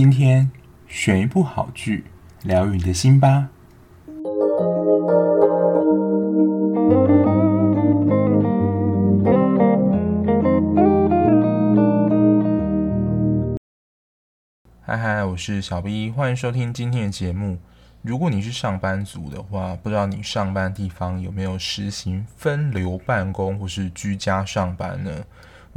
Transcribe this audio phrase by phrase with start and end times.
[0.00, 0.48] 今天
[0.86, 2.04] 选一部好剧，
[2.44, 3.48] 疗愈你的心吧。
[14.82, 17.58] 嗨嗨，我是小 B，欢迎收听今天的节目。
[18.02, 25.24] 如果你是上班族的话，不知道你上班地方有没有实行分流办公或是居家上班呢？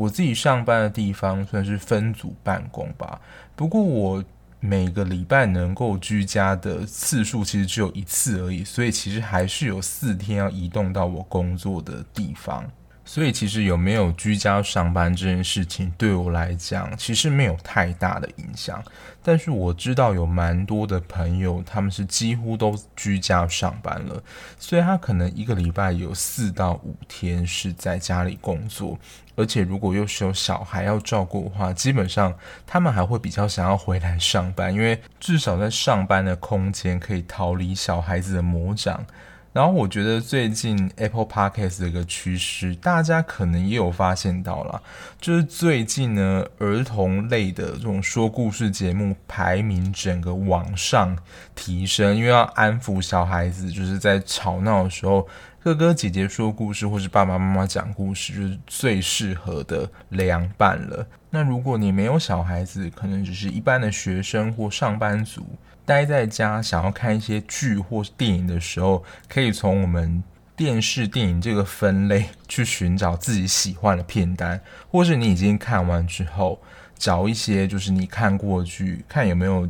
[0.02, 3.22] 我自己上班的地方算是分组办公吧，
[3.56, 4.24] 不过我
[4.60, 12.68] 每个礼拜能够居家的次数其实只有一次而已，所以其实还是有四天要移动到我工作的地方。
[13.04, 18.82] 所以其实有没有居家上班这件事情，对我来讲其实没有太大的影响。
[19.24, 24.24] 但是我知道有蛮多的朋友，他们是几乎都居家上班了，
[24.58, 28.98] 所以他可能一个礼拜有四到五天是在家里工作，
[29.36, 32.34] 而且如果又是有小孩要照顾的话，基本上
[32.66, 39.06] 他们还会比较想要回来上班，因为至少在上班的空间可以逃离小孩子的魔掌。
[39.54, 44.82] 然后我觉得最近 Apple Podcast 的一个趋势，大家可能也有发现到啦，
[45.20, 51.18] 就是最近呢，儿童类的这种说故事节目排名整个往上
[51.54, 55.28] 提升，因为要安抚小孩子，就是在吵闹的时候，
[55.60, 61.06] 哥哥姐姐说故事或是爸爸妈妈讲故事，就是最适合的凉拌了。
[61.30, 65.46] 那如果你没有小孩子，可能只是一般的学生或上班族。
[65.86, 70.24] 待在家想要看一些剧或电影的时候，可以从我们
[70.56, 76.62] 电视电影这个分类去寻找自己喜欢的片单，或是你已经看完之后，
[76.98, 79.68] 找一些就是你看过剧，看有没有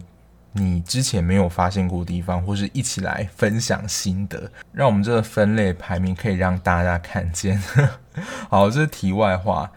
[0.52, 7.58] 你之前没有发现过的地方，或是一起来分享心得，让我们这个分类排名可以让大家看见。
[8.50, 9.72] 好，这是题外话。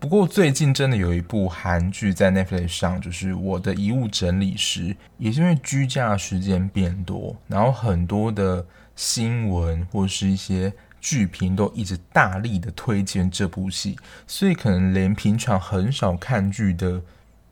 [0.00, 4.82] 不过最近真的有一部韩剧在 Netflix 上，就是《我的遗物整理师》，
[5.18, 17.02] 也是因为居家时间变多，然后很多的新闻或是一些剧评都一直大力的推荐这部戏，所以可能连平常很少看剧的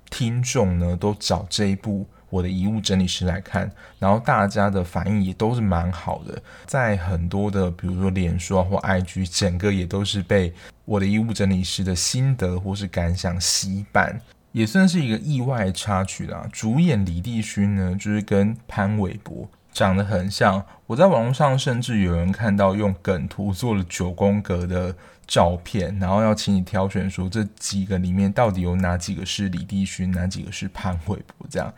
[0.08, 2.06] 听众呢，都找这一部。
[2.28, 10.52] 我的遗物整理师来看，然后大家的反应也都是蛮好的，在很多的比如说脸书啊或 IG，整个也都是被
[10.84, 14.20] 我的遗物整理师的心得或是感想洗版，
[14.52, 16.48] 也算是一个意外插曲啦。
[16.52, 24.94] 主演李帝勋呢，就是跟潘玮柏长得很像，我在网络上甚至有人看到用梗图做了九宫格的
[25.26, 31.72] 照片，然后要请你挑选说这几个里面到底有哪几个是李帝勋，哪几个是潘玮柏这样。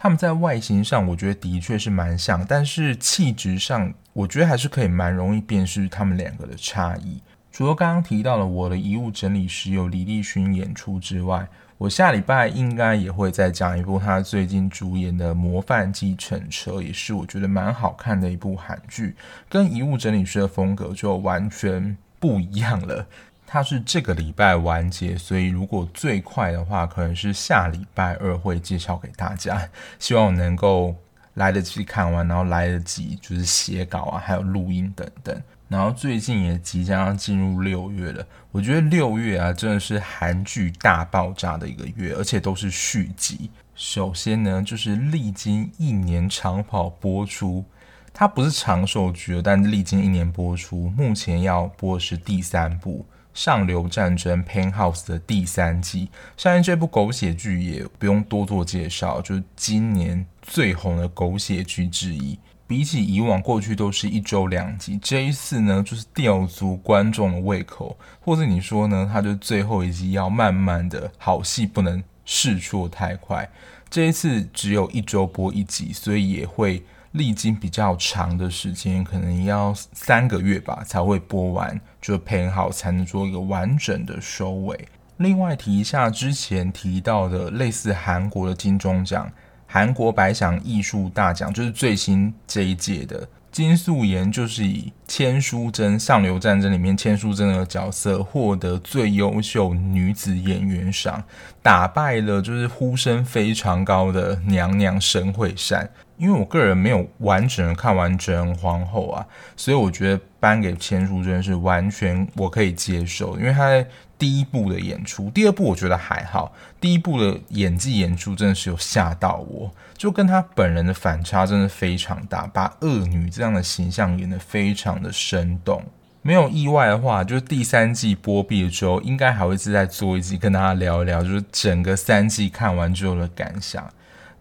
[0.00, 7.20] 他们在外形上，我觉得的确是蛮像，但是气质上，我觉得还是可以蛮容易辨识他们两个的差异。
[7.50, 19.16] 除了刚刚提到了我的遗物整理师有李立勋演出之外，我下礼拜应该也会再讲一部他最近主演的《模范计程车》，也是我觉得蛮好看的一部韩剧，
[19.48, 23.04] 跟遗物整理师的风格就完全不一样了。
[23.50, 29.66] 它是这个礼拜完结，所以如果最快的话，可能是下礼拜二会介绍给大家。
[29.98, 30.94] 希望我能够
[31.32, 35.42] 来得及看完，然后来得及就是写稿啊，还有录音等等。
[35.66, 43.50] 然后最近也即将要进入六月了，我觉得六月啊，真的是韩剧大爆炸的一个月，而且都是续集。
[43.74, 47.64] 首先呢，就是历经一年长跑播出，
[48.12, 53.06] 它不是长寿剧，但历经一年播出，目前要播的是第三部。
[53.34, 62.38] 上流战争 Penthouse 的第三季，相信这部狗血剧也不用多做介绍，就是今年最红的狗血剧之一。
[62.66, 73.48] 比起以往过去都是一周两集，这一次呢就是吊足观众的胃口，或者你说呢，它就最后一集要慢慢的，好戏不能释出太快。
[73.88, 76.82] 这一次只有一周播一集，所以也会。
[77.12, 84.88] 历经比较长的时间，可能要三个月吧才会播完，就配好才能做一个完整的收尾。
[85.16, 89.30] 另外提一下之前提到的类似韩国的金钟奖，
[89.66, 101.24] 韩国百想艺术大奖就是最新这一届的金素妍，就是以千书真上流战争里面千书真的角色获得最优秀女子演员赏，
[101.62, 105.90] 打败了就是呼声非常高的娘娘申惠善。
[106.18, 109.24] 因为我个人没有完整的看完《整人皇后》啊，
[109.56, 113.38] 所以我觉得颁给千书真是完全我可以接受。
[113.38, 113.86] 因为他在
[114.18, 125.82] 第一部的演出，第二部我觉得还好，第一部的演技演出真的是有吓到我，就跟他本人的反差真的非常大，把恶女这样的形象演得非常的生动。
[126.20, 133.88] 没有意外的话，就是第三季播毕了之后，应该还会再做一集跟大家聊一聊，就是整个三季看完之后的感想。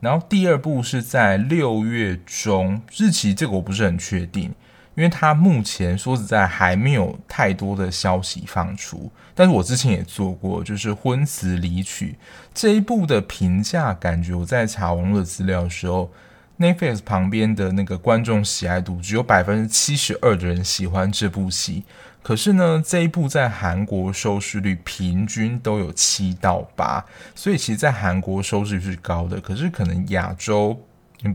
[0.02, 4.54] 然后第二部是在六月中，日期这个我不是很确定，
[4.96, 9.10] 因为它目前说实在还没有太多的消息放出。
[9.34, 12.18] 但是我之前也做过，就是《婚词离曲》
[12.54, 16.12] 这一部的评价，感觉我在查网络资料的时候。
[16.60, 21.84] Netflix 旁边的那个观众喜爱度只有百分之七十二的人喜欢这部戏，
[22.24, 27.06] 可是呢，这一部在韩国收视率平均都有七到八，
[27.36, 29.40] 所以其实，在韩国收视率是高的。
[29.40, 30.76] 可是可能亚洲，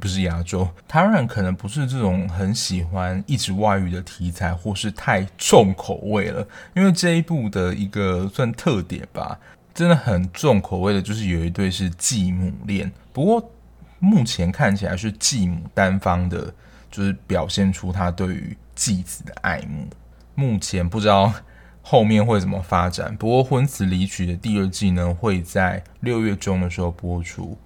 [0.01, 6.45] 不是亚洲，台湾可能不是这种很喜欢一直外语的题材，或是太重口味了。
[6.75, 9.39] 因为这一部的一个算特点吧，
[9.73, 12.91] 真的很重口味的，就是有一对是继母恋。
[13.13, 13.53] 不过。
[14.05, 16.53] 目前看起来是继母单方的，
[16.91, 19.87] 就是表现出他对于继子的爱慕。
[20.35, 21.33] 目前不知道
[21.83, 23.17] 后面会怎么发展。
[23.17, 27.57] 不过《婚词离曲》的第二季呢，会在六月中的时候播出。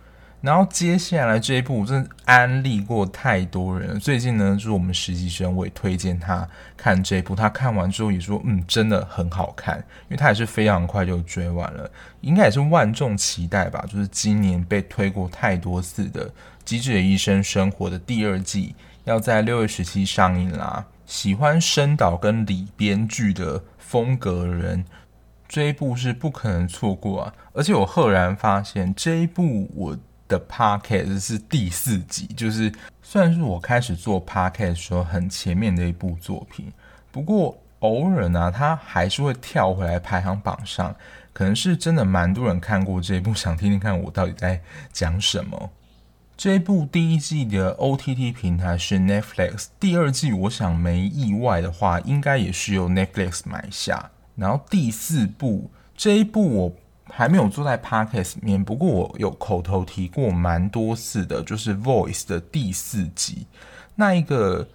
[0.46, 3.98] 然后接下来这一部，真的安利过太多人了。
[3.98, 7.34] 最近呢，就是我们实习生，我也推荐他看这一部。
[7.34, 11.90] 他看完之后也说，嗯，真的很好看，因为他也是非常快就追完了，
[12.20, 13.84] 应该也是万众期待吧。
[13.88, 16.28] 就是今年被推过太多次的
[16.64, 20.86] 《机智的医生生活》的第二季，要在六月十七上映啦。
[21.06, 24.84] 喜欢深岛跟李编剧的风格的人，
[25.48, 27.34] 这一部是不可能错过啊！
[27.52, 29.98] 而且我赫然发现这一部我。
[30.28, 36.72] 的 Podcast 是第四集，就是算是我开始做 Podcast 时候很前面的一部作品。
[37.10, 40.94] 不过偶尔呢，它还是会跳回来排行榜上，
[41.32, 44.60] 可能是真的蛮多人看过这一部，想听听看我到底在
[44.92, 45.70] 讲什么。
[46.36, 54.10] 这一部第一季的 OTT 平台是 Netflix，第二季我想没意外的话，应该也是由 Netflix 买下。
[54.34, 56.72] 然后第四部这一部我。
[57.16, 63.46] 还没有坐在 Podcast 里面，不过我有口头提过蛮多次的，就是《Voice》的第四集，
[63.94, 64.68] 那一个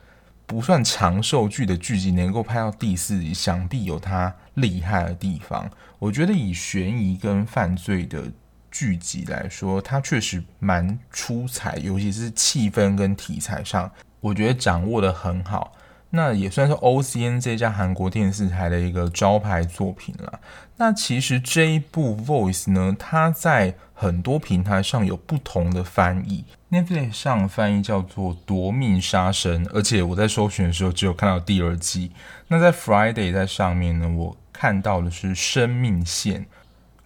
[0.47, 5.69] 不算长寿剧的剧集能够拍到第四集，想必有它厉害的地方。
[5.99, 8.23] 我觉得以悬疑跟犯罪的
[8.71, 15.73] 剧集来说，它确实蛮出彩，尤其是气氛跟题材上，我觉得掌握的很好。
[16.11, 20.39] 那也算是 OCN 这家韩国电视台的一个招牌作品了。
[20.77, 26.43] 那其实这一部 Voice 呢，它在很多平台上有不同的翻译。
[26.69, 32.11] Netflix 上翻译叫做《夺命杀神》，而且我在搜寻的时候只有看到第二季。
[32.47, 36.41] 那在 Friday 在上面呢，我看到的是《生命线》，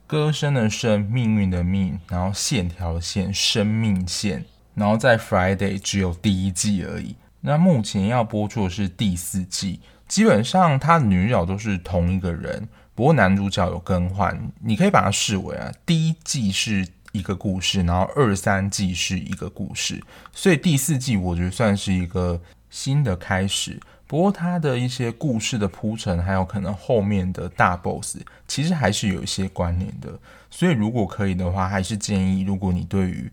[0.08, 4.46] 歌声的声，命运的命，然后线条的线，生命线。
[4.74, 7.16] 然后在 Friday 只有第一季而已。
[7.46, 20.02] 那目前要播出的是第四季，基本上他的女主角都是同一个人，不过男主角有更换，你可以把它视为啊，第一季是一个故事，然后二三季是一个故事，
[20.34, 23.80] 所以第四季我觉得算是一个新的开始。
[24.08, 30.20] 不过它的一些故事的铺陈，还有可能后面的大 boss，其实还是有一些关联的。
[30.50, 33.32] 所以如果可以的话，还是建议如果你对于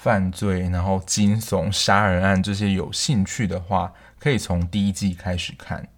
[0.00, 5.88] 犯罪，然后惊悚、杀人案这些有兴趣的话，可以从第一季开始看。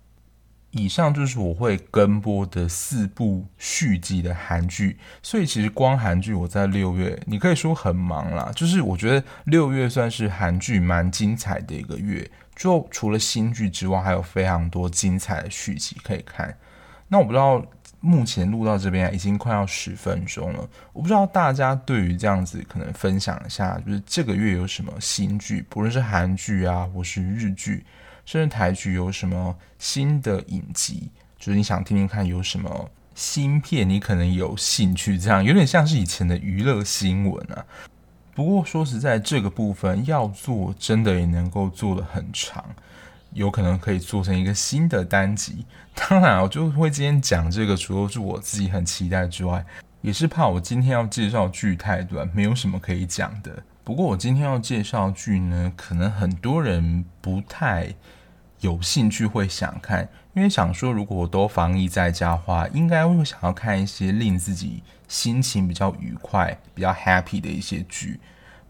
[0.71, 4.99] 以上就是我会跟播的四部续集的韩剧。
[5.23, 8.51] 所以其实光韩剧我在六月，你可以说很忙啦。
[8.57, 16.57] 就是我觉得六月算是韩剧蛮精彩的一个月，就除了新剧之外，还有非常多精彩的续集可以看。
[17.09, 17.63] 那我不知道。
[18.01, 27.85] 目前录到这边已经快要十分钟了，我不知道大家对于这样子可能分享一下，就是这个月有什么新剧，不论是韩剧啊，或是日剧，
[28.25, 37.65] 甚至台剧有什么新的影集，就是你想听听看有什么新片，你可能有兴趣，这样有点像是以前的娱乐新闻啊。
[38.35, 42.65] 不过说实在，这个部分要做，真的也能够做得很长。
[43.33, 45.65] 有可能可以做成一个新的单集。
[45.95, 49.65] 当然，我就会今天讲这个，除了是我自己很期待之外，
[50.01, 53.63] 也是怕我今天要介绍剧太短，没有什么可以讲的。
[53.85, 57.95] 不过我今天要介绍剧呢，可能很多人不太
[58.61, 68.21] 有兴趣会想看，因为想说如果我都防疫在家的话，应该会想要看一些令自己心情比较愉快、比较 happy 的一些剧。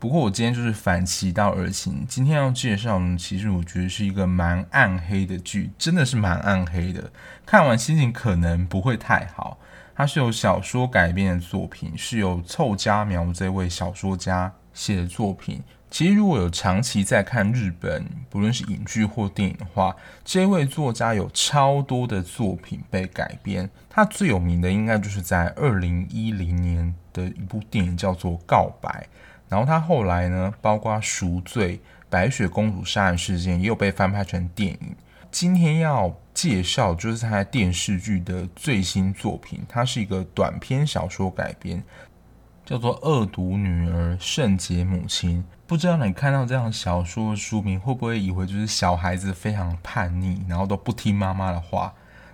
[0.01, 7.13] 不过我今天就是反其道而行，今天要介绍呢，其实我觉得是一个蛮暗黑的剧，真的是蛮暗黑的。
[7.45, 9.59] 看完心情可能不会太好。
[9.95, 15.63] 它是由小说改编的作品，是由凑佳苗这位小说家写的作品。
[15.91, 23.69] 其实如果有长期在看日本，不论是影剧或电影的话，这位作家有超多的作品被改编。
[23.91, 28.89] 他最有名的应该就是在二零一零年的一部电影叫做《告白》，
[29.51, 31.77] 然后他后来呢，包括《赎罪》、
[32.09, 34.97] 《白雪公主杀人事件》也有被翻拍成电影。
[35.31, 41.83] 今天要介绍就是他在电视剧的最新作品，它是一个短篇小说改编。
[42.65, 51.93] 叫做《恶毒女儿圣洁母亲》，不知道你看到这样小说的书名，会不会以为就是小孩子非常叛逆，然后都不听妈妈的话，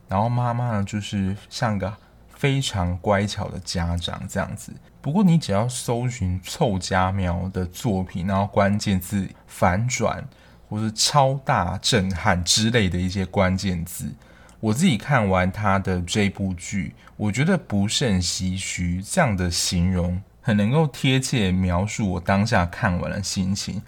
[0.08, 1.90] 然后妈妈呢就是像个
[2.28, 4.74] 非常乖巧的家长这样子。
[5.06, 10.26] 不过你只要搜寻凑佳苗的作品，然后关键字反转
[10.68, 14.12] 或是超大震撼之类的一些关键字。
[14.58, 19.00] 我自己看完他的这部剧，我觉得不胜唏嘘。
[19.00, 23.80] 这样的形容很能够贴切描述我当下看完的心情。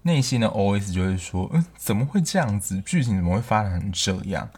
[0.00, 2.80] 内心的 OS 就会说：“嗯，怎么会这样子？
[2.86, 4.48] 剧情怎么会发展成这样？”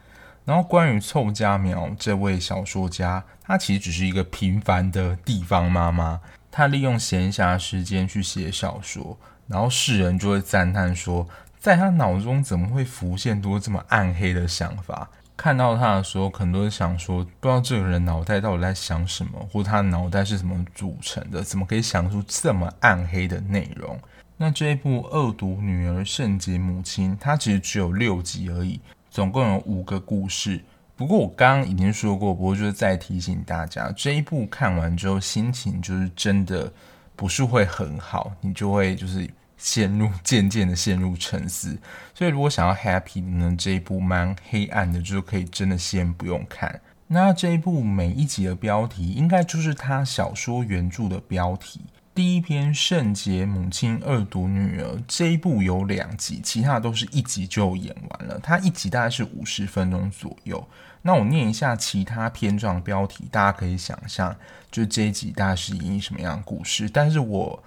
[0.47, 15.11] 然后关于凑佳苗这位小说家，他其实只是一个平凡的地方妈妈，他利用闲暇时间去写小说，然后世人就会赞叹说，在他脑中怎么会浮现多这么暗黑的想法？
[15.37, 23.99] 看到他的时候，可能都是想说，不知道这个人脑袋到底在想什么，或者他脑袋是怎么组成的，怎么可以想出这么暗黑的内容？
[24.39, 28.81] 那这一部《恶毒女儿圣洁母亲》，它其实只有六集而已，
[29.17, 30.63] 总共有五个故事。
[30.95, 36.71] 不过我刚刚已经说过，不过就是再提醒大家，这一部看完之后，心情就是真的
[37.17, 39.27] 不是会很好，你就会就是。
[39.59, 41.75] 陷入渐渐的陷入沉思，
[42.15, 46.79] 所以如果想要 happy 的呢，这一部蛮黑暗的，就可以真的先不用看。
[47.07, 51.81] 那这一部每一集的标题应该就是他小说原著的标题。
[52.17, 58.41] 第一篇《圣洁母亲恶毒女儿》这一部有两集，其他都是一集就演完了。
[58.43, 60.67] 它一集大概是五十分钟左右。
[61.03, 64.35] 那我念一下其他篇章标题，大家可以想象，
[64.71, 66.89] 就是这一集大概是以什么样的故事。
[66.89, 67.63] 但是我。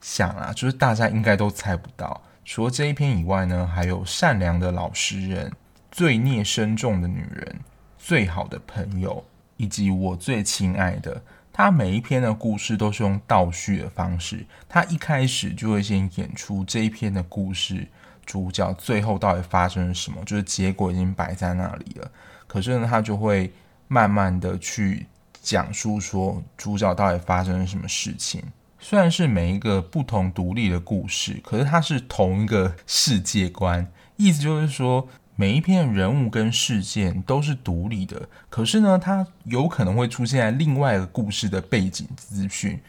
[0.00, 2.22] 想啊，就是大家应该都猜不到。
[2.44, 5.52] 除了这一篇以外呢，还有善良的老实人、
[5.90, 7.60] 罪孽深重的女人、
[7.98, 9.24] 最好的朋友，
[9.56, 11.20] 以及我最亲爱的。
[11.56, 17.88] 他每一篇的故事都是用倒叙的方式，他一开始就会先演出这一篇的故事
[18.26, 22.10] 主角最后到底发生了什么，就是结果已经摆在那里了。
[22.46, 23.50] 可是呢，他就会
[23.88, 25.06] 慢慢的去
[25.40, 28.42] 讲述说主角到底发生了什么事情。
[28.78, 33.90] 虽然是每一个不同独立的故事，可是它是同一个世界观。
[34.16, 35.08] 意思就是说，
[35.38, 42.80] 每一篇人物跟事件都是独立的，可是呢，它有可能会出现在另外一个故事的背景资讯。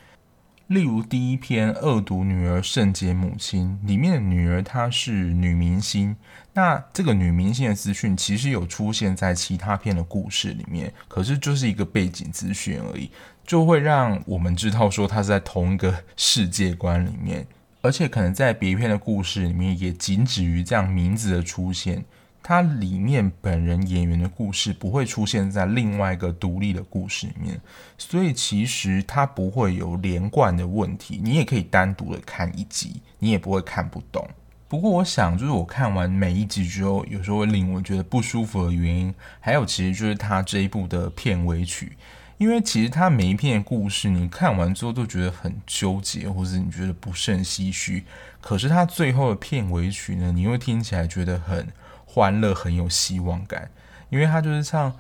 [0.68, 6.16] 例如第一篇《恶毒女儿圣洁母亲》里面的女儿她是女明星，
[6.54, 13.12] 那这个女明星的资讯其实有出现在其他篇的故事里面，可是就是一个背景资讯而已，
[13.46, 17.46] 就会让我们知道说她是在同一个世界观里面，
[17.82, 22.06] 而且可能在别一篇的故事里面也仅止于这样名字的出现。
[22.48, 27.60] 它里面本人演员的故事不会出现在另外一个独立的故事里面，
[27.98, 31.20] 所以其实它不会有连贯的问题。
[31.22, 34.26] 你也可以单独的看一集，你也不会看不懂。
[34.70, 41.98] 不过我想，就是我看完每一集之后，有时候会令我觉得不舒服的原因，还有其实就是它这一部的片尾曲，
[42.38, 48.06] 因为其实它每一篇故事你看完之后都觉得很纠结，或是你觉得不甚唏嘘。
[48.40, 51.68] 可是它最后的片尾曲呢，你会听起来觉得很。
[52.18, 53.70] 欢乐很有希望感，
[54.10, 54.92] 因为他就是唱，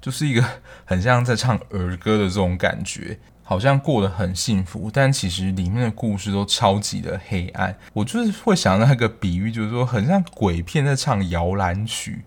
[0.00, 0.44] 就是一个
[0.84, 7.76] 很像在唱儿歌的这种感觉，好像过得很幸福，但其实里面的故事都超级的黑暗。
[7.92, 12.24] 我就是会想到那个比喻，就是说很像鬼片在唱摇篮曲，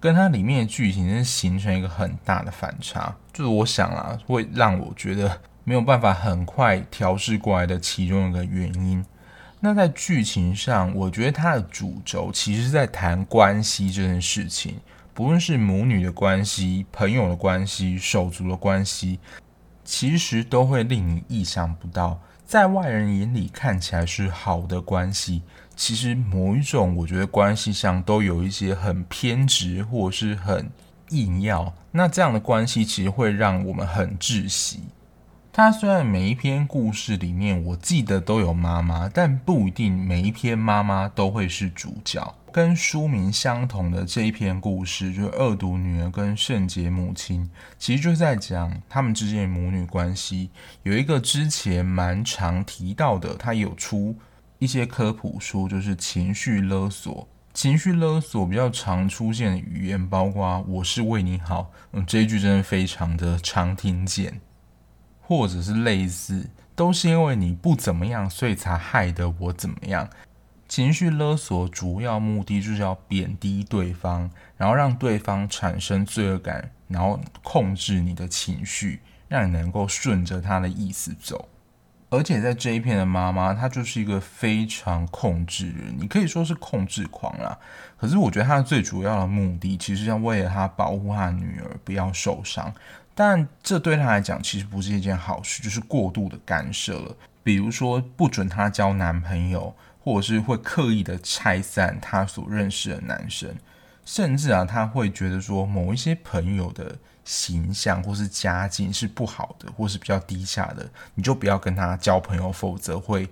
[0.00, 3.14] 跟它里面的剧情是形成一个很大的反差。
[3.34, 9.04] 就是我想啊，会让我觉得没有办法很快调试过来的其中一个原因。
[9.60, 14.76] 那在剧情上，我觉得它的主轴其实是在谈关系这件事情，
[15.12, 19.18] 不论是母女的关系、朋友的关系、手足的关系，
[19.84, 25.42] 其实都会令你意想不到，在外人眼里看起来是好的关系，
[25.74, 30.70] 其实某一种我觉得关系上都有一些很偏执或是很
[31.10, 34.84] 硬要，那这样的关系其实会让我们很窒息。
[35.58, 42.32] 他虽然每一篇故事里面，我记得都有妈妈，但不一定每一篇妈妈都会是主角。
[42.52, 50.50] 跟书名相同的这一篇故事，就是恶毒女儿跟圣洁母亲，其实就是在讲他们之间的母女关系。
[50.84, 54.14] 有一个之前蛮常提到的，他有出
[54.60, 57.26] 一些科普书，就是情绪勒索。
[57.52, 64.40] 情绪勒索比较常出现的语言，包括“我是为你好”，嗯，这一句真的非常的常听见，
[65.28, 70.08] 或者是类似“都是因为你不怎么样，所以才害得我怎么样”。
[70.66, 81.46] 情绪勒索主要目的就是要贬低对方，然后让对方产生罪恶感，然后控制你的情绪，让你能够顺着他的意思走。
[82.08, 87.58] 而且在这一片的妈妈，她就是一个非常控制人，你可以说是控制狂啦。
[87.98, 92.72] 可是我觉得她最主要的目的，其实要为了她保护她女儿不要受伤。
[93.20, 97.16] 但这对她来讲，其实不是一件好事，就是过度的干涉了。
[97.42, 103.52] 比如说不准她交男朋友，或者是会刻意的拆散她所认识的男生，
[104.04, 106.96] 甚至啊，她会觉得说某一些朋友的。
[107.24, 113.28] 形象或是家境是不好的，或是比较低下的，你就不要跟他交朋友，否则会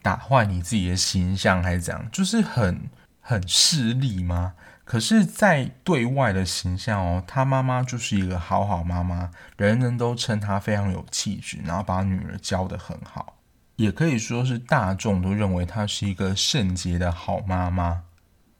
[0.00, 2.08] 打坏你自己的形象，还是怎样？
[2.10, 2.80] 就是很
[3.20, 4.54] 很势利吗？
[4.90, 13.36] 可是，在对外的形象哦，他妈妈就是一个好好妈妈，人人都称她非常有气质，然后把女儿教得很好，
[13.76, 18.02] 也可以说是大众都认为她是一个圣洁的好妈妈。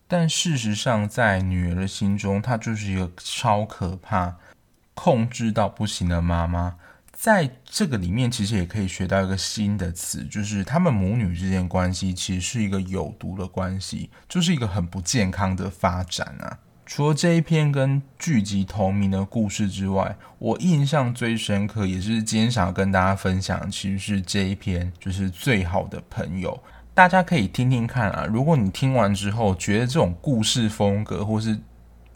[0.07, 4.37] 但事实上，在女儿的心中，她就是一个超可怕。
[4.95, 6.77] 控制到不行的妈妈，
[7.21, 16.57] 在这个里面其实也可以学到一个新的词，就是他们母女之间关系其实是一个有毒的关系，就是一个很不健康的发展啊。
[16.87, 26.59] 除了这一篇跟剧集同名的故事之外，我印象最深刻，也是今天想要跟大家分享，其实是这一篇，就是最好的朋友。
[26.95, 31.59] 大家可以听听看啊，如果你听完之后觉得这种故事风格或是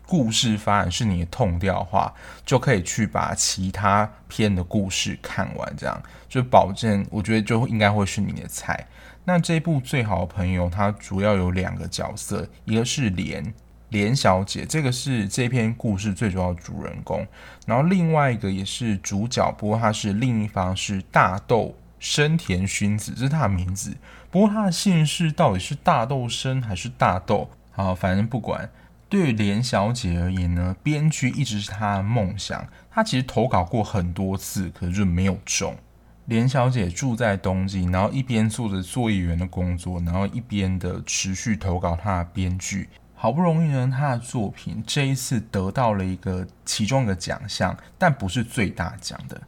[0.06, 2.12] 故事发展是你的痛调的话，
[2.44, 8.87] 就可以去把其他篇的故事看完，这样就保证，我觉得就应该会是你的菜。
[9.25, 13.54] 那这部最好的朋友，它主要有两个角色，一个是莲
[13.88, 17.26] 莲小姐，这个是这篇故事最主要的主人公，
[17.66, 23.96] 然后另外一个也是主角，不过他是另一方是大豆生田薰子，这是他的名字，
[24.30, 27.48] 不过他的姓氏到底是大豆生还是大豆？
[27.72, 28.68] 好，反正不管。
[29.14, 32.66] 对于莲小姐而言呢，编剧一直是她的梦想。
[32.90, 35.77] 她其实投稿过很多次，可是就没有中。
[36.24, 42.88] 莲小姐住在东京，然后一边做着作业员的工作，然后一边的持续投稿她的编剧。
[43.14, 49.40] 好不容易呢，她的作品这一次得到了一个其中一个奖项，但不是最大奖的。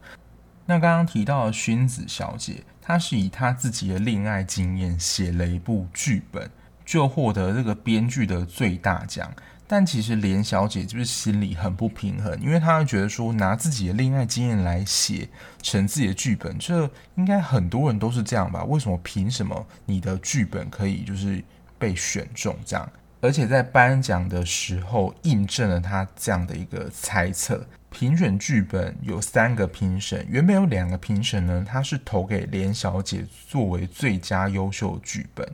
[0.66, 6.48] 那刚刚提到的薰子小姐，她是以她自己的恋爱经验写了一部剧本。
[6.84, 9.28] 就获得这个编剧的最大奖，
[9.66, 15.28] 但其实莲小姐就是心里很不平衡，因为她会觉得说拿自己的恋爱经验来写
[15.60, 18.64] 成自己的剧本，这应该很多人都是这样吧？
[18.64, 21.42] 为什么凭什么你的剧本可以就是
[21.78, 22.88] 被选中这样？
[23.20, 27.66] 而且在颁奖的时候印证了她这样的一个猜测。
[27.88, 35.48] 评选剧本有三个评审，原本有两个评审呢，他是投给莲小姐作为最佳优秀剧本。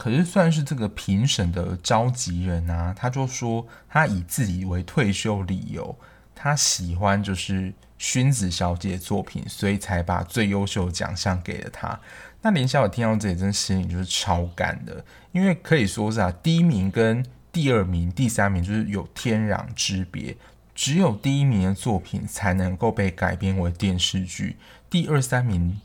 [0.00, 5.94] 可是算是这个评审的召集人啊，他就说他以自己为退休理由，
[6.34, 12.00] 他喜欢就是薰子小姐的作品，所以才把最优秀的奖项给了他。
[12.40, 20.34] 那林小姐听到这里，真心里就是超干的，因为可以说是啊，第一名跟第二名、第三名就是有天壤之别，
[20.74, 24.56] 只有第一名的作品才能够被改编为电视剧，
[24.88, 25.78] 第二三名。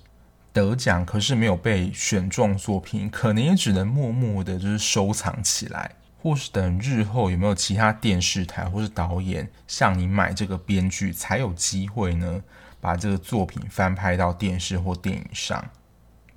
[0.55, 5.91] 得奖可是没有被选中作品，可能也只能默默的就是收藏起来，
[6.21, 12.41] 或是等日后有没有其他电视台或是导演向你买这个编剧，才有机会呢
[12.79, 15.61] 把这个作品翻拍到电视或电影上。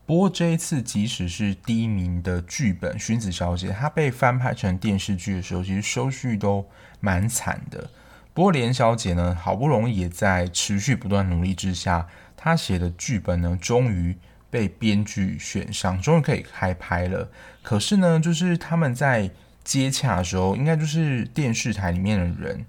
[0.04, 6.66] 不过这一次，即使是第一名的剧本《薰子小姐》，她被翻拍成电视剧的时候，其实收视都
[6.98, 7.88] 蛮惨的。
[8.34, 12.08] 不过莲小姐呢，好不容易也在持续不断努力之下。
[12.40, 14.16] 他写的剧本呢，终于
[14.48, 17.28] 被编剧选上，终于可以开拍了。
[17.62, 19.28] 可是呢，就是他们在
[19.64, 22.64] 接洽的时候，应该就是电视台里面的人，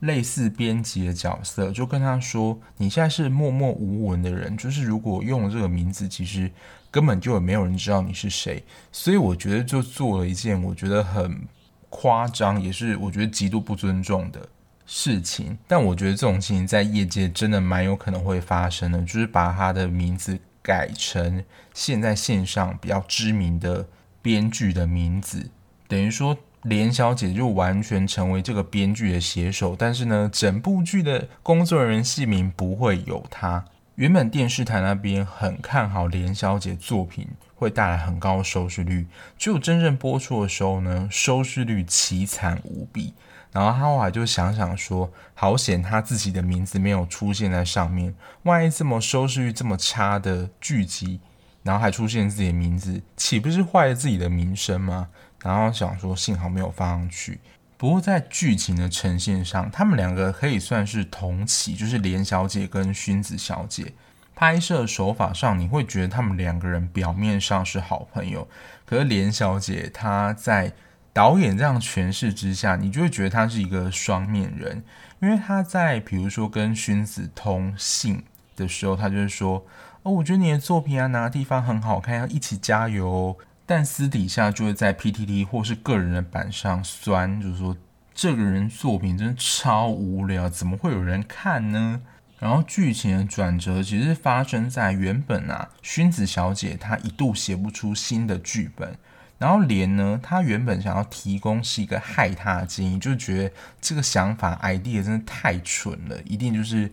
[0.00, 6.50] 类似编辑的角色，就跟他说：“你现在是默默无闻的人，就是如果用这个名字，其实
[6.90, 11.46] 根本就没有人知道你是谁。”所以我觉得就做了一件我觉得很
[11.90, 14.48] 夸张，也是我觉得极度不尊重的。
[14.86, 21.44] 事情，但我觉得这种事情在业界真的蛮有可能会发生的，就是把他的名字改成
[21.74, 23.86] 现在线上比较知名的
[24.22, 25.50] 编剧的名字，
[25.88, 33.64] 等于说连小姐就完全成为这个编剧的写手，但是呢，整部剧的工作人员姓名不会有她。
[33.96, 39.06] 原本电视台那边很看好连小姐作品会带来很高的收视率，
[39.38, 43.14] 只有真正播出的时候呢，收视率凄惨无比。
[43.52, 51.20] 然后他后来就想想说，好险他自己的名字没有出现在上面，万一这么收视率这么差的剧集，
[51.62, 55.08] 然后还出现自己的名字，岂不是坏了自己的名声吗？
[55.42, 57.40] 然后想说，幸好没有放上去。
[57.78, 63.92] 不过在剧情的呈现上，他们两个可以算是同期，就是连小姐跟薰子小姐。
[64.34, 68.46] 拍摄手法上，你会觉得他们两个人表面上是好朋友，
[68.84, 70.72] 可是连小姐她在
[71.16, 74.84] 导演这样诠释之下，你就会觉得他是一个双面人，
[75.22, 78.22] 因为他在比如说跟薰子通信
[78.54, 79.64] 的时候，他就是说
[80.04, 87.74] ：“哦，我觉得你的作品啊，哪个地方很好看，要一起加油。”但私底下就会在 PTT 或是个人的版上酸，就是说
[88.12, 92.02] 这个人作品真的超无聊，怎么会有人看呢？
[92.38, 98.94] 然后剧情的转折其实发生在原本啊，薰子小姐她一度写不出新的剧本，
[99.38, 106.90] 然后莲呢，她原本想要提供是一个害她的建议，就觉得这个想法 idea 真的太蠢了，一定就是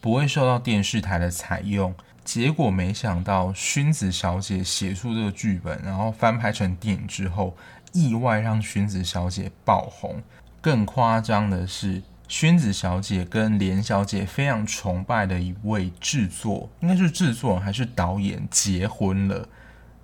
[0.00, 1.94] 不会受到电视台的采用。
[2.24, 7.56] 结果没想到，薰子小姐写出这个剧本，然后翻拍成电影之后，
[7.92, 10.22] 意外让薰子小姐爆红。
[10.60, 19.48] 更夸张的是，薰子小姐跟莲小姐非常崇拜的一位制作，应该是制作人还是导演结婚了，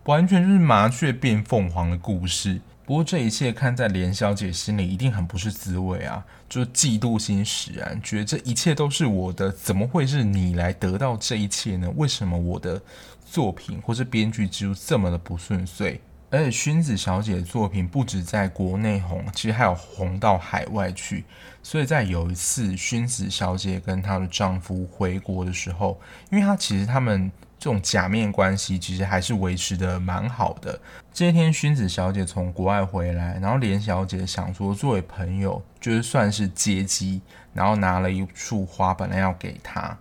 [0.05, 2.61] 完全就是麻雀变凤凰的故事。
[2.85, 11.91] 不过这一切看在连小姐心里一定很不是滋味啊，就是嫉妒心使然，觉得这一切都是我的，怎么会是你来得到这一切呢？
[11.97, 12.79] 为什么我的
[13.25, 15.99] 作品或是编剧之路这么的不顺遂？
[16.29, 21.25] 而且薰子小姐的作品不止在国内红，其实还有红到海外去。
[21.63, 25.99] 所以在有一次薰子小姐跟她的丈夫回国的时候，
[26.31, 27.33] 因为她其实他们。
[27.65, 30.79] 这种假面关系其实还是维持得蛮好的。
[31.15, 37.23] 这一天，薰子小姐从国外回来，然后连小姐想说，作为朋友，就是算是接机，
[37.55, 39.97] 然后拿了一束花，本来要给她。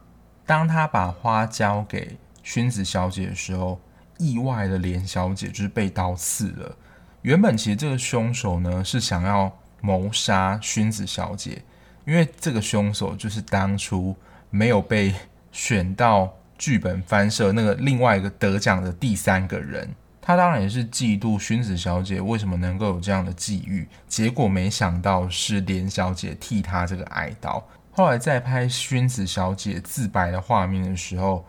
[0.46, 3.80] 当她把花交给薰子小姐的时候，
[4.18, 6.76] 意外的连小姐就是被刀刺了。
[7.22, 9.50] 原本其实这个凶手呢是想要
[9.80, 11.64] 谋杀薰子小姐，
[12.06, 14.14] 因为这个凶手就是当初
[14.50, 15.16] 没有被
[15.54, 16.30] 选到。
[16.58, 19.90] 剧本翻摄那个另外一个得奖的第三个人，
[20.22, 27.66] 他当然也是嫉妒薰子小姐为什么能够有这样的际遇，结果没想到是连小姐替他这个挨刀。
[27.92, 31.46] 后来在拍薰子小姐自白的画面的时候，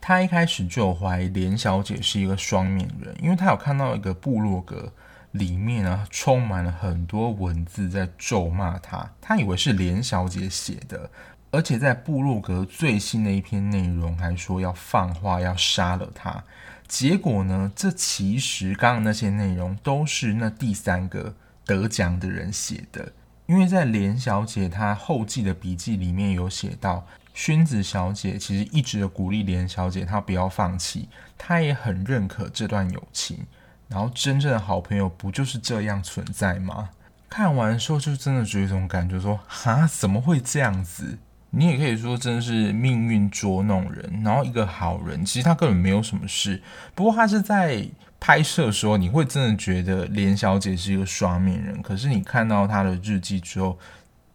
[0.00, 4.92] 他一开始就怀疑连小姐是一个双面人，因为他有看到一个部落格
[5.32, 11.10] 里面啊充满了很多文字在咒骂他，他以为是连小姐写的。
[11.56, 16.44] 而且在部落格最新的一篇内容还说要放话要杀了他，
[16.86, 23.10] 结果呢，这其实刚刚那些内容都是那第三个得奖的人写的，
[23.46, 33.46] 因为在连小姐她后记的笔记里面有写到，薰子小姐其实一直鼓励连小姐她不要放弃，她也很认可这段友情，
[33.88, 36.90] 然后真正的好朋友不就是这样存在吗？
[37.30, 41.16] 看完的时候就真的觉得一种感觉说，哈，怎么会这样子？
[41.50, 44.20] 你也可以说，真的是命运捉弄人。
[44.22, 46.60] 然后一个好人，其实他根本没有什么事。
[46.94, 47.86] 不过他是在
[48.20, 51.80] 拍摄的时候，你会真的觉得连小姐是一个双面人。
[51.80, 53.78] 可是你看到她的日记之后，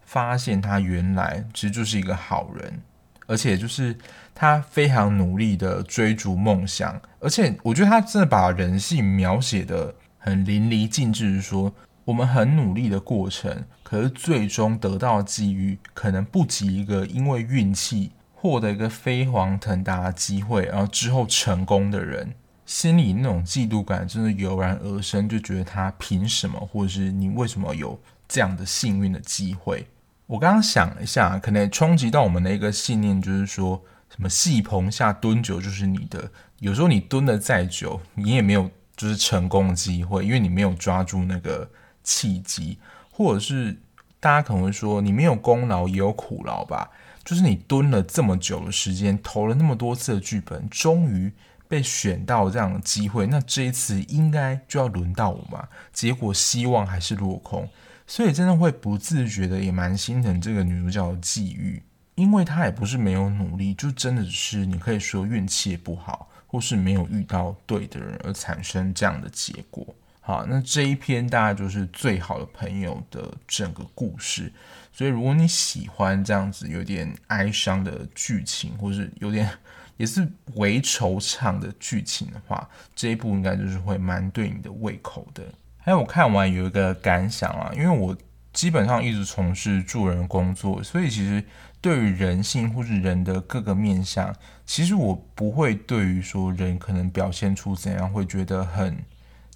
[0.01, 2.81] 发现她原来其实就是一个好人，
[3.27, 3.95] 而且就是
[4.33, 6.99] 她非常努力的追逐梦想。
[7.19, 11.71] 而且我觉得她真的把人性描写的很淋漓尽致，说。
[12.05, 22.33] 我们很努力的过程，可是最终得到的机遇可能不及一个因为运气获得一个飞黄腾达的机会，然后之后成功的人，
[22.65, 29.85] 心里那种嫉妒感真的油然而生，就觉得他凭什么，或者是你为什么有这样的幸运的机会？
[30.25, 41.69] 我刚刚想了一下，可能冲击到我们的一个信念，就是说什么戏棚下蹲久就是你的，有时候你蹲得再久，你也没有就是成功的机会，因为你没有抓住那个。
[42.03, 42.77] 契机，
[43.11, 43.77] 或者是
[44.19, 46.89] 大家可能会说，你没有功劳也有苦劳吧？
[47.23, 51.31] 就是你蹲了这么久的时间，投了那么多次的剧本，终于
[51.67, 55.67] 被选到这样的机会，那这一次应该就要轮到我嘛？
[55.93, 57.69] 结果希望还是落空，
[58.07, 61.81] 所以真的会不自觉的也蛮心疼这个女主角的际遇，
[62.15, 69.85] 因为她也不是没有努力，就真的是你可以说运气也不好，或是没有遇到对的人而产生这样的结果。
[70.23, 74.53] 好，那这一篇大概就是最好的朋友的整个故事。
[74.93, 79.49] 所以如果你喜欢这样子有点哀伤的剧情，或是有点
[79.97, 85.43] 也是为惆怅的剧情的话，这一部应该就是会蛮对你的胃口的。
[85.79, 88.15] 还有我看完有一个感想啊，因为我
[88.53, 91.43] 基本上一直从事助人工作，所以其实
[91.81, 94.35] 对于人性或是人的各个面向，
[94.67, 99.03] 其实我不会对于说人可能表现出怎样会觉得很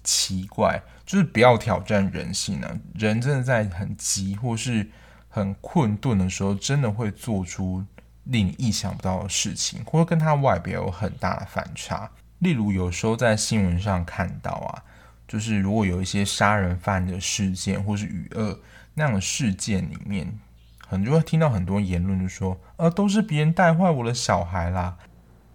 [0.06, 2.70] 奇怪，就是不要挑战人性啊。
[2.94, 4.88] 人真的在很急或是
[5.28, 7.84] 很困顿的时候，真的会做出
[8.24, 12.10] 令你意想不到的事情，或者跟他外表有很大的反差。
[12.38, 14.82] 例如有时候在新闻上看到啊。
[15.28, 18.60] 就是如果有一些杀人犯的事件，或是与恶
[18.94, 20.32] 那样的事件里面，
[20.86, 24.96] 很多会听到很多言论，就说，呃，都是别人带坏我的小孩啦，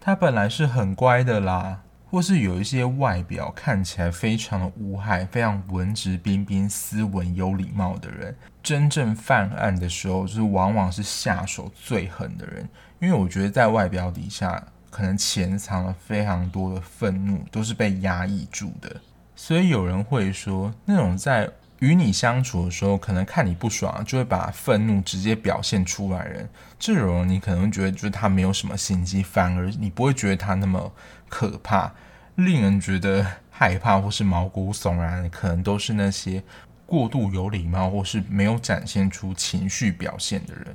[0.01, 12.67] 他本来是很乖的啦，或是有一些外表看起来非常的无害、非常文质彬彬、斯文有礼貌的人，真正犯案的时候，就是往往是下手最狠的人，
[12.99, 18.93] 因为我觉得在外表底下，可能潜藏了非常多的愤怒，都是被压抑住的。
[19.33, 21.49] 所以有人会说，那种在
[21.81, 30.93] 与你相处的时候，可能看你不爽，就会把愤怒直接表现出来人，这种人你可能觉得就是他没有什么心机，反而你不会觉得他那么
[31.27, 31.91] 可怕，
[32.35, 36.43] 令人觉得害怕或是毛骨悚然，可能都是那些
[36.85, 40.67] 过度有礼貌或是没有展现出情绪表现的人。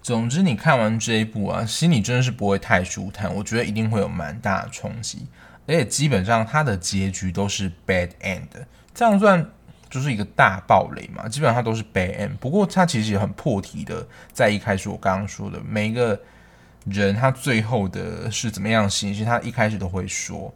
[0.00, 5.26] 总之，你看完这一部啊，心里真的是不会太舒坦，我觉得一定会有蛮大的冲击。
[5.66, 8.48] 而且基本上它的结局都是 bad end，
[8.94, 9.46] 这样算
[9.94, 11.28] 就是一个大爆雷嘛？
[11.28, 12.36] 基本上它都是 bad end。
[12.40, 16.20] 不过它其实也很破题的，在一开始我刚刚说的，每一个
[16.86, 20.52] 人他最后的是怎么样的形式，他一开始都会说。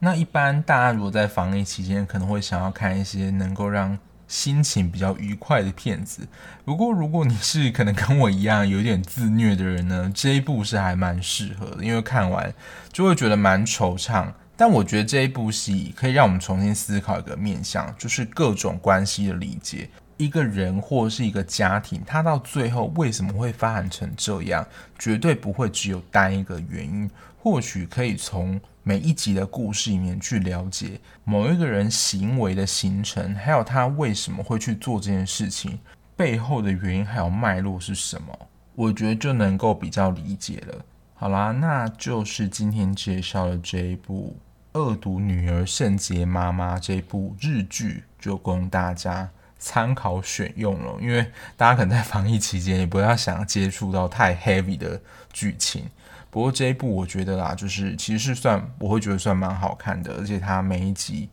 [0.00, 6.28] 那一般大家如果在防疫期间，可能会想要看一些能够让心情比较愉快的片子。
[6.62, 12.52] 不过如果你是可能跟我一样有点自虐的人呢，这一部是还蛮适合的，因为看完
[12.92, 14.28] 就会觉得蛮惆怅。
[14.56, 19.88] 但我觉得这一部戏可以让我们重新思考一个面向，就是各种关系的理解。
[20.16, 24.64] 一个人或是一个家庭，他到最后为什么会发展成这样，
[24.96, 27.10] 绝对不会只有单一个原因。
[27.36, 35.78] 或许可以从每一集的故事里面去了解某一个人行为的形成，还有他为什么会去做这件事情
[36.16, 38.38] 背后的原因还有脉络是什么，
[38.76, 40.84] 我觉得就能够比较理解了。
[41.24, 44.36] 好啦，那就是今天介绍的这一部
[44.78, 50.98] 《恶毒女儿圣洁妈妈》这部日剧，就供大家参考选用了。
[51.00, 51.24] 因为
[51.56, 55.00] 大家可能在防疫期间也不要想接触到太 heavy 的
[55.32, 55.88] 剧情。
[56.30, 61.30] 不过这一部我觉得啦，就是其实是算我会觉得算蛮好看的，而且它每一集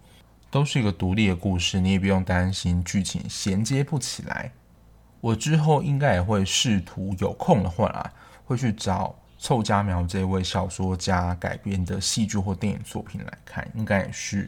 [0.50, 4.54] 都是一个独立的故事，你也不用担心剧情衔接不起来。
[5.20, 8.14] 我之后应该也会试图有空的话啦，
[8.46, 9.14] 会去找。
[9.42, 14.48] 凑佳苗这位小说家改编的戏剧或电影作品来看，应该也是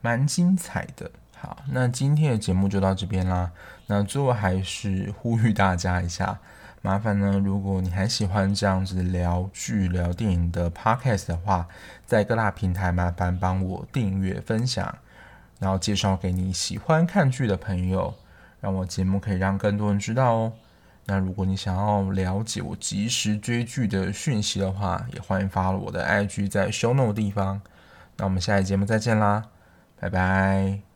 [0.00, 1.10] 蛮精彩的。
[1.36, 3.50] 好，那今天的节目就到这边啦。
[3.86, 6.38] 那最后还是呼吁大家一下，
[6.80, 11.68] 麻烦呢，如果你还喜欢这样子聊剧、聊电影的 podcast 的话，
[12.06, 14.96] 在各大平台麻烦帮我订阅、分享，
[15.58, 18.14] 然后介绍给你喜欢看剧的朋友，
[18.62, 20.52] 让我节目可以让更多人知道哦。
[21.10, 27.60] 那如果你想要了解我及时追剧的讯息的话，也欢迎发我的 IG 在 show note 地方。
[28.16, 29.42] 那我们下一节目再见啦，
[29.98, 30.89] 拜拜。